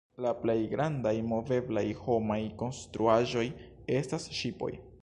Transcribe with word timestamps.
La 0.25 0.29
plej 0.43 0.55
grandaj 0.71 1.13
moveblaj 1.33 1.85
homaj 2.01 2.41
konstruaĵoj 2.63 3.47
estas 4.01 4.29
ŝipoj. 4.43 4.75